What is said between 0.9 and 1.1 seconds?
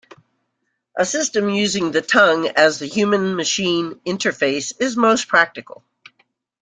A